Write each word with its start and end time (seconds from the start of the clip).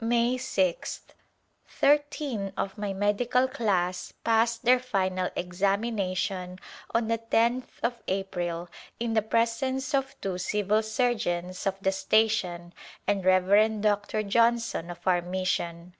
May 0.00 0.36
6th. 0.36 1.00
Thirteen 1.66 2.52
of 2.56 2.78
my 2.78 2.92
medical 2.92 3.48
class 3.48 4.12
passed 4.22 4.64
their 4.64 4.78
final 4.78 5.30
ex 5.36 5.58
amination 5.62 6.60
on 6.94 7.08
the 7.08 7.18
loth 7.32 7.80
of 7.82 8.00
April 8.06 8.68
in 9.00 9.14
the 9.14 9.20
presence 9.22 9.92
of 9.92 10.14
two 10.20 10.38
civil 10.38 10.84
surgeons 10.84 11.66
of 11.66 11.74
the 11.80 11.90
station 11.90 12.72
and 13.08 13.24
Rev. 13.24 13.80
Dr. 13.80 14.22
Johnson 14.22 14.92
of 14.92 15.00
our 15.08 15.22
mission. 15.22 15.96